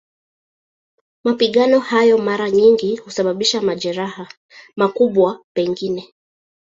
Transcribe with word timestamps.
Mapigano 1.23 1.79
hayo 1.79 2.17
mara 2.17 2.49
nyingi 2.51 2.95
husababisha 2.95 3.61
majeraha, 3.61 4.27
makubwa 4.75 5.45
pengine. 5.55 6.13